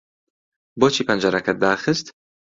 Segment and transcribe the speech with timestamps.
[0.79, 2.05] بۆچی پەنجەرەکەت داخست؟